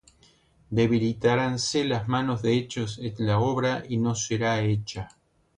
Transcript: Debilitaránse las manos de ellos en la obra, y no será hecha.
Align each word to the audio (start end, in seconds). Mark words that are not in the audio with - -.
Debilitaránse 0.71 1.85
las 1.85 2.07
manos 2.07 2.41
de 2.41 2.53
ellos 2.53 2.97
en 2.97 3.13
la 3.19 3.37
obra, 3.37 3.83
y 3.87 3.97
no 3.97 4.15
será 4.15 4.59
hecha. 4.61 5.09